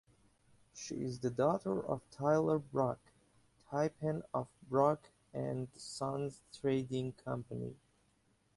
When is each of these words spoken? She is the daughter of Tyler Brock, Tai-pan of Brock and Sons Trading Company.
She 0.73 1.03
is 1.03 1.19
the 1.19 1.29
daughter 1.29 1.79
of 1.79 2.01
Tyler 2.09 2.57
Brock, 2.57 2.97
Tai-pan 3.69 4.23
of 4.33 4.47
Brock 4.67 5.11
and 5.31 5.67
Sons 5.75 6.41
Trading 6.51 7.13
Company. 7.23 7.75